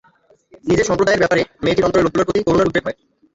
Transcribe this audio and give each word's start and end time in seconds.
নিজের 0.65 0.87
সম্প্রদায়ের 0.89 1.21
ব্যাপারে 1.21 1.41
মেয়েটির 1.63 1.85
অন্তরে 1.87 2.03
লোকগুলোর 2.03 2.27
প্রতি 2.27 2.41
করুণার 2.41 2.69
উদ্রেক 2.69 2.85
হয়। 2.85 2.97